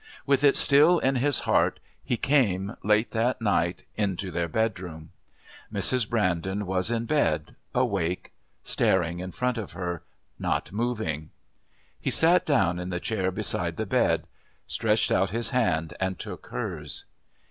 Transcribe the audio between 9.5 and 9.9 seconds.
of